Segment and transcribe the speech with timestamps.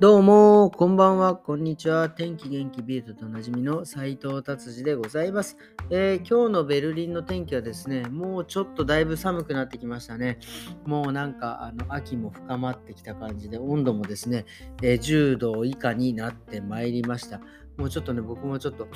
[0.00, 2.08] どうも、こんばんは、こんにちは。
[2.08, 5.58] 天気元気ビートとおなじみの斉藤達治でございます、
[5.90, 10.38] えー、今日のベルリンの天気はですね、もうちょっとだいぶ寒くなってきましたね。
[10.86, 14.46] もうなんか、あの秋も深まってきた感じで、温度もですね、
[14.82, 17.42] えー、10度以下になってまいりました。
[17.80, 18.88] もうちょっとね、僕もちょっと、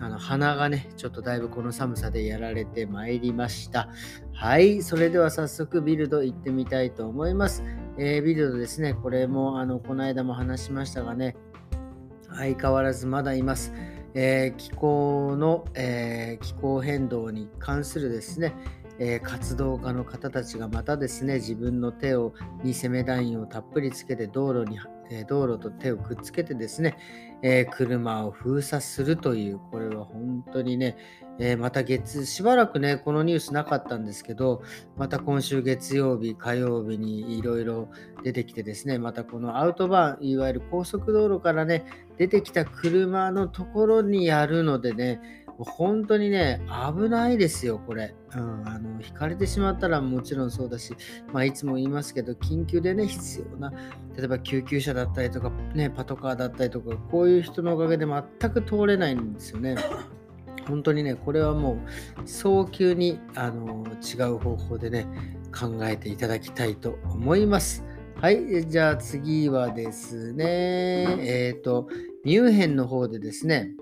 [0.00, 3.88] あの鼻がね、ちょっとだいぶこの寒さでやられてまいりました。
[4.32, 7.62] はい、それでは早速ビルド行ってみたいと思います。
[7.98, 11.36] えー、ビルドですね、これも、あの、この間も話しましたがね、
[12.34, 13.72] 相変わらずまだいます。
[14.14, 18.54] えー、気候の、えー、気候変動に関するですね、
[18.98, 24.78] え、活動家の方たちがまたですね自分の手をに攻めラインをたっぷりつけて道路に、
[25.12, 26.96] え、道路と手をくっつけてですね、
[27.42, 30.96] え、車を封鎖するというこれは本当にね、
[31.38, 34.62] えまた月しばらくねこのニュースなかったんですけど
[34.96, 37.88] また今週月曜日火曜日にいろいろ
[38.22, 41.84] 出てきてですねまたこのアウトバーンいわゆる高速道路からね
[42.18, 46.60] 出てきた車のところにやるのでね本当にね、
[46.94, 48.14] 危ないですよ、これ。
[48.34, 50.94] うん、あの、引かれてしまったらもちろんそうだし、
[51.32, 53.70] まあ、いつも言いますけど、緊急でね、必要な、
[54.16, 59.76] 例えば救急車だったりとか、ね、パトカーだったりとか、こういう人のおかげで全く通れないんですよね。
[60.66, 61.78] 本当にね、これはも
[62.24, 65.06] う早急にあの違う方法でね、
[65.52, 67.84] 考えていただきたいと思います。
[68.22, 71.88] はい、じゃあ次はですね、えっ、ー、と、
[72.24, 73.74] ミュンヘンの方でですね、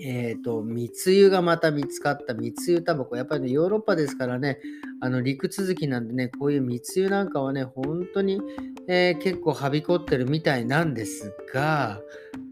[0.00, 3.16] えっ、ー、と、密輸がまた見つかった密輸タバコ。
[3.16, 4.58] やっぱりね、ヨーロッパですからね、
[5.00, 8.40] あの陸続きなんでね、こういう密輸なんかはね、本当に、
[8.88, 12.00] えー、結構はびこってるみたいなんですが、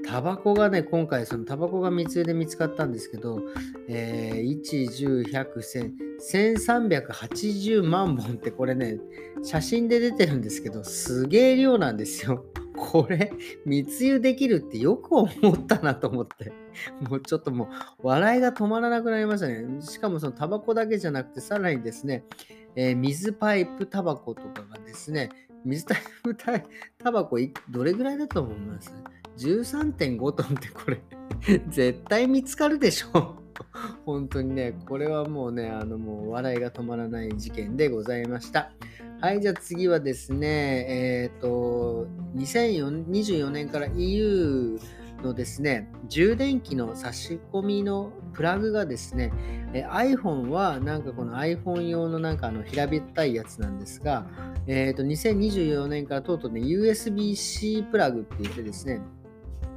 [0.05, 3.41] タバコがね、今回そのタバコが密輸で見つかったんですけど、
[3.89, 5.93] えー、1、10、100、1000、
[7.01, 8.99] 1380万本ってこれね、
[9.43, 12.45] 写真で出てるんですけど、すげえ量なんですよ。
[12.77, 13.33] これ、
[13.65, 16.53] 密輸できるってよく思ったなと思って。
[17.09, 17.67] もうちょっとも
[18.03, 19.81] う、笑いが止まらなくなりましたね。
[19.83, 22.25] しかもそのタバコだけじゃなくて、さらにですね、
[22.75, 25.29] えー、水パイプタバコとかがですね、
[25.65, 26.35] 水パイプ
[26.99, 27.39] タバコ
[27.71, 28.93] どれぐらいだと思います
[29.39, 31.01] ?13.5 トンってこれ
[31.69, 33.43] 絶対見つかるでしょ
[34.05, 38.73] 本当にね、これはもうね、あのもう笑いが止まらない事件でございました。
[39.23, 44.81] はい、じゃあ次はですね、えっ、ー、と、2024年から EU
[45.23, 49.33] のですね、充電器の差し込みのプラグがですね、
[49.75, 54.27] え iPhone はなんかこの iPhone 用のなんかあの平べったいやつなんですが、
[54.67, 59.01] えっ、ー、と、2024年からとうとうね、USB-C プラグって言ってですね、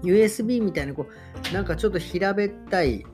[0.01, 1.05] USB みたいなこ
[1.51, 3.05] う、なんかちょっと平べったい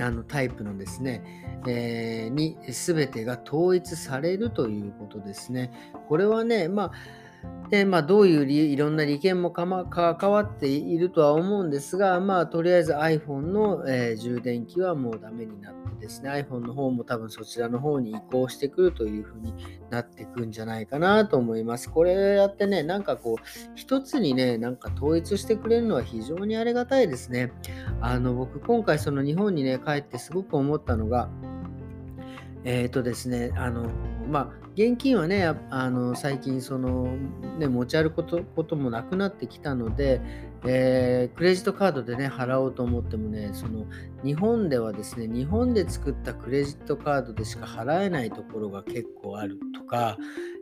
[0.00, 5.70] あのタイプのですね、えー、に全てが統一されるということですね。
[6.08, 6.92] これはね、まあ
[7.70, 19.54] で、まあ、どういう理いろんな利権もか、ま関わっているとは思うんですが、まあ、とりあえず iPhone の、えー、充電器はもうダメになってですね、iPhone の方も多分そちらの方に移行してくるというふうに
[19.90, 21.90] なってくんじゃないかなと思います。
[21.90, 23.42] これやってね、なんかこう、
[23.74, 27.52] 一つにね、なんか統一してくれるのは非常にありがたいですね。
[28.00, 31.28] あの、僕、今回その日本にね、帰ってすごく思ったのが、
[32.64, 33.88] えっ、ー、とですね、あの、
[34.28, 37.16] まあ、現金はね、あの最近その、
[37.58, 40.20] ね、持ち歩くことこともなくなってきたので、
[40.64, 43.86] えー、クレジットカードでね、払おうと思ってもね、その
[44.24, 50.16] 日本ではですね、日本で作ったクレジットカードでしか払えないところが結構あるとか、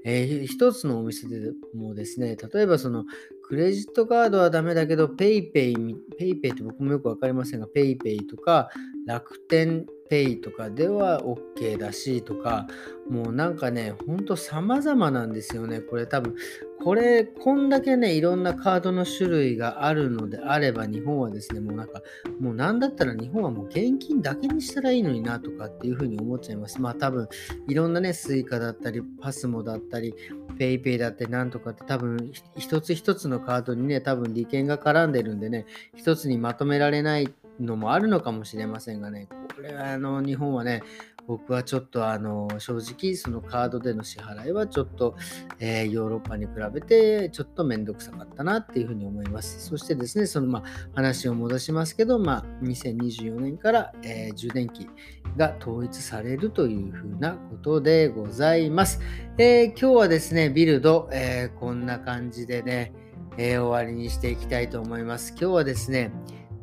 [0.04, 3.04] えー、一つのお店でもですね、例えばその
[3.48, 5.74] クレジットカードはダメだけど、PayPay、
[6.18, 8.70] PayPay って僕もよくわかりませんが、PayPay とか
[9.06, 12.66] 楽天ペイとかでは OK だしとか、
[13.08, 15.80] もうなんかね、ほんと様々なんですよね。
[15.80, 16.34] これ多分、
[16.82, 22.02] これ、こんだけね、いろんなカードの種類があるのであれば、日本はですね、もうなんか、
[22.38, 26.80] もうなんだったら日本はもう現金だけにしたらいいのになとかっていうふうに思っちゃいます。
[26.80, 27.28] まあ多分、
[27.68, 30.14] いろんなね、スイカだったり、パスモだったり、
[30.58, 40.82] PayPay だってなんとかって多分、一つ一つのカードにね、多分利権が絡んでるんでね、一つにまとめられないのもあるのかもしれませんがね、これはあの日本はね、
[41.26, 45.16] 僕はちょっとあの正直そのカードでの支払いはちょっと、
[45.58, 49.66] えー、ヨーロッパに比べてちょっとめんどくさかったなっていうふうに思います。
[49.66, 50.62] そしてですね、そのまあ
[50.94, 54.88] 話を戻しますけど、まあ、2024年から、えー、充電器
[55.36, 59.00] が統一されるというふうなことでございます。
[59.38, 62.92] えー、今日はですね、ビルド、えこんな感じでね、
[63.36, 65.32] え終わりにしていきたいと思います。
[65.38, 66.12] 今日はですね、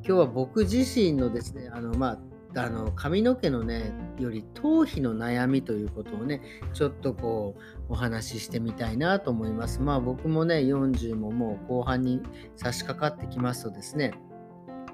[0.05, 2.19] 今日は僕自身のですね、あの、ま
[2.55, 6.41] あ、あの髪の毛のねより頭皮の悩みということをね
[6.73, 7.55] ちょっとこ
[7.89, 9.81] うお話ししてみたいなと思います。
[9.81, 12.21] まあ僕もね40ももう後半に
[12.55, 14.13] 差し掛かってきますとですね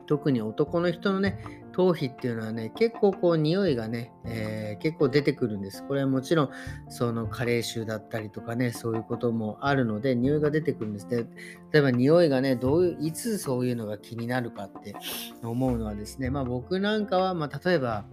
[0.10, 1.38] 特に男の人のね
[1.72, 5.86] 頭皮っていうのはね結構こう匂いがね、えー、結構出てくるんです。
[5.88, 6.50] これはもちろん
[6.90, 11.08] その加齢臭だったりとかねそういうこともあるので匂いが出てくるんです。
[11.08, 11.28] で
[11.72, 14.96] 例えば匂いがねどういういつそういうのが気になるかって
[15.44, 18.06] 思うのはですねまあ僕なんかは、まあ、例えば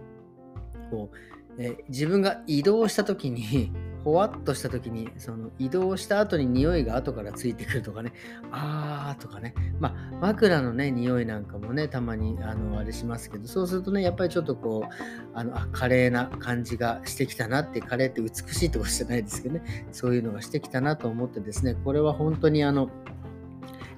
[0.91, 1.17] こう
[1.57, 3.71] え自分が移動した時に
[4.07, 8.13] ほわっとした時にその移動した後に匂いが後からついてくるとかね。
[8.53, 9.53] あーとかね。
[9.81, 14.93] まあ枕のね匂いなんかもねたまにあのあれしますけどそうするとねやっぱりちょっとこう
[15.33, 19.87] あのあ華麗な感じがしてきたなって華麗って美しいってことじゃないですけどね。
[19.91, 22.89] そういうのがしてきたなと思ってですねこれは本当にあの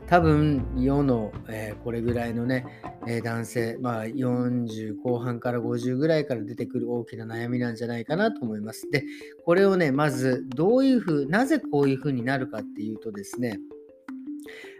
[0.10, 2.66] 多分世の、えー、これぐらいのね、
[3.06, 8.90] えー、男性、まあ、40後半から50ぐらいから出てくる大きな悩みなんじゃないかなと思います。
[8.90, 9.04] で、
[9.46, 13.60] これをね、まずどういうふう、なぜこういうふうになるかっていうとですね、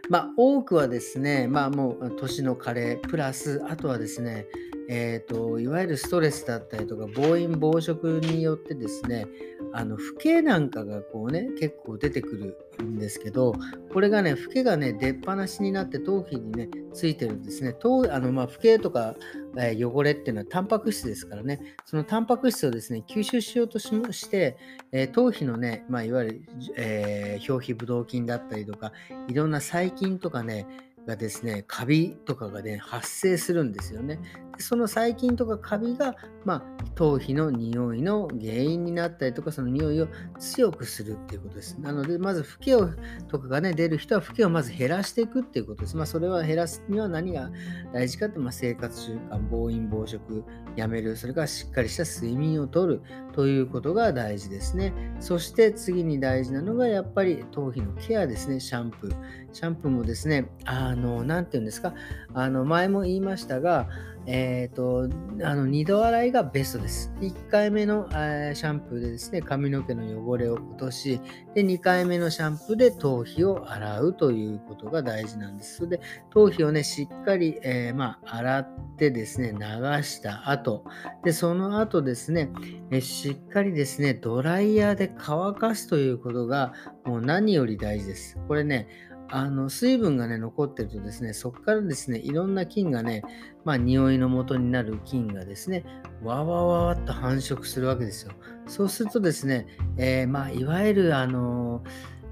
[0.08, 4.46] まあ、多くはですね、まあもう年の加齢、プラス、あとはですね、
[4.88, 9.28] えーと、いわゆるストレスだったりとか暴飲暴食によってですね
[9.72, 13.54] あの老けなんかがこうね結構出てくるんですけど
[13.92, 19.14] これがね老けがね出っ放しになって頭皮にねついてるんですね頭あのまあ老けとか、
[19.56, 24.56] えー、汚れっていうのはタンパク質ですからねそのタンパク質をですね吸収しようとしまして、
[24.92, 26.42] えー、頭皮のね、まあ、いわゆる、
[26.76, 28.92] えー、表皮ブドウ菌だったりとか
[29.28, 30.66] いろんな細菌とかね
[31.06, 34.18] がですね、カビとかがね、発生するんですよね。
[34.60, 36.14] その細菌とかカビが、
[36.44, 40.08] まあ、頭皮の匂いの原因になったりとか、その匂いを
[40.38, 41.78] 強くするっていうことです。
[41.80, 42.90] なので、まず、フケを
[43.28, 45.96] とかがね、出る人は、フケをまず減らしていくっていうことです。
[45.96, 47.50] まあ、それは減らすには何が
[47.92, 50.44] 大事かって、まあ、生活習慣、暴飲暴食、
[50.76, 53.02] やめる、それからしっかりした睡眠をとる
[53.32, 54.92] ということが大事ですね。
[55.20, 59.16] そして次に大事なのが、やっぱり頭皮のケアですね、シャンプー。
[59.52, 61.94] シャンプーもですね、あの、なんていうんですか、
[62.34, 63.88] あの、前も言いましたが、
[64.26, 65.08] えっ、ー、と、
[65.44, 67.12] あの、二度洗いがベストです。
[67.20, 71.20] 1回目の、えー、シャンプーでですね、髪の毛の汚れを落とし、
[71.54, 75.88] で、2回目のシャンプーで頭皮を洗うということが大事なんです。
[75.88, 76.00] で、
[76.30, 79.58] 頭皮をね、しっかり、えー、まあ、洗ってですね、流
[80.02, 80.84] した後、
[81.24, 82.50] で、その後ですね、
[82.90, 86.74] えしっかりですね、ドライヤーで乾かすということが、
[87.04, 88.38] もう何より大事です。
[88.46, 88.86] これね、
[89.30, 93.22] あの水分がね残ってるとですねそこからですねいろんな菌がね
[93.64, 95.84] まあ匂いの元になる菌がですね
[96.22, 98.32] わわわわっと繁殖するわけですよ。
[98.66, 99.66] そうするとですね、
[99.96, 101.82] えー、まあいわゆるあの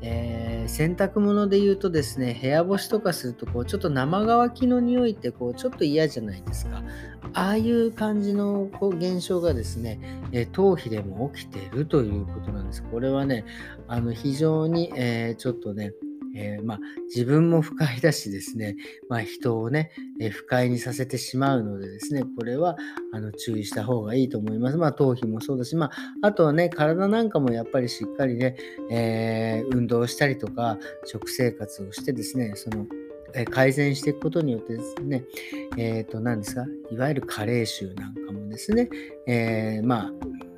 [0.00, 6.82] えー、洗濯物で言うとですね部屋干しとかするとこうちょっと生乾きの匂いってこうちょっと嫌じゃないですか。
[7.34, 9.98] ああいう感じのこう現象がですね、
[10.32, 12.82] えー、頭皮でも起きているということなんです。
[12.84, 13.44] これはね
[13.88, 15.92] あの非常に、えー、ちょっとね
[16.34, 18.76] えー、まあ、自分も不快だしですね、
[19.08, 19.90] まあ、人をね、
[20.20, 22.76] えー、不快にさせてしまうのでですね、これは
[23.12, 24.76] あの注意した方がいいと思います。
[24.76, 25.92] まあ、頭皮もそうだし、まあ、
[26.22, 28.56] あとはね、体なんかもやっぱりしっかりね、
[28.90, 32.86] えー、運動したりとか、食生活をしてですね、その
[33.50, 35.24] 改善していくことによってですね、
[35.76, 38.88] えっ、と、何ですか、いわゆる加齢臭なんかもですね、
[39.26, 40.12] え、まあ、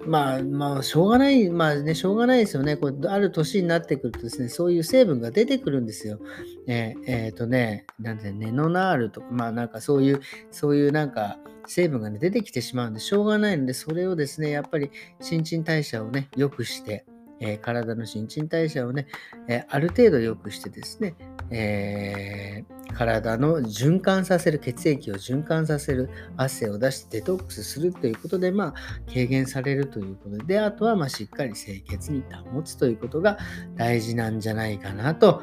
[0.06, 2.76] まあ、まあ、しょうがない、まあね、しょうがないですよね。
[2.76, 6.19] これある年になってくるとですね、そういう成分が出てくるんですよ。
[6.66, 14.90] えっ、ー、えー、とね、なんて、ネノナールとか、まあなんかそういう、そういうなんか成分がね、出てきてしまうんで、しょうがないので、それをですね、やっぱり
[15.21, 17.04] 新陳代謝をね、良くして、
[17.40, 19.07] えー、体の新陳代謝をね、
[19.49, 21.14] えある程度良くしてですね、
[21.50, 28.75] えー、体の循環させる、血液を循環させる、汗を出してデトックスするということで、まあ、
[29.09, 33.38] 軽減されるということで、あとは、ま、しっかり清潔に保つということが
[33.76, 35.42] 大事なんじゃないかなと、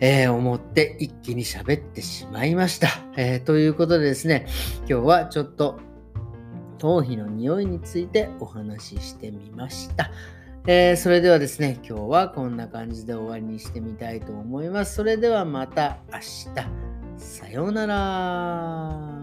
[0.00, 2.88] えー、思って一気に喋ってしまいました。
[3.16, 4.46] えー、ということでですね、
[4.80, 5.80] 今日はちょっと
[6.78, 10.10] 頭皮の匂いについてお話ししてみました。
[10.68, 14.96] えー、それではですね、今日はこんな感じで終わりにしてみたいと思います。
[14.96, 16.46] それではまた明日。
[17.18, 19.15] さようなら。